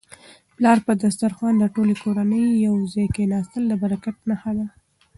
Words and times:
د 0.03 0.03
پلار 0.57 0.77
په 0.87 0.91
دسترخوان 1.03 1.55
د 1.59 1.65
ټولې 1.75 1.95
کورنی 2.03 2.43
یو 2.65 2.75
ځای 2.93 3.07
کيناستل 3.15 3.63
د 3.67 3.73
برکت 3.83 4.15
نښه 4.29 4.51
ده. 4.57 4.67